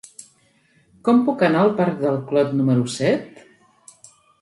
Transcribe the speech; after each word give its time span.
Com 1.09 1.21
puc 1.27 1.45
anar 1.49 1.61
al 1.65 1.71
parc 1.83 2.01
del 2.07 2.19
Clot 2.33 2.59
número 2.65 2.91
set? 2.99 3.41